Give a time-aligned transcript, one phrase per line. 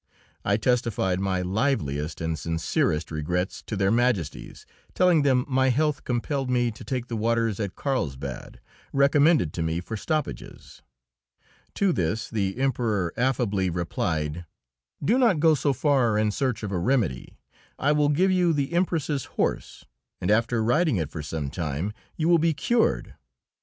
[0.43, 6.49] I testified my liveliest and sincerest regrets to Their Majesties, telling them my health compelled
[6.49, 8.59] me to take the waters at Carlsbad,
[8.91, 10.81] recommended to me for stoppages.
[11.75, 14.45] To this the Emperor affably replied:
[15.05, 17.37] "Do not go so far in search of a remedy.
[17.77, 19.85] I will give you the Empress's horse,
[20.19, 23.13] and after riding it for some time you will be cured."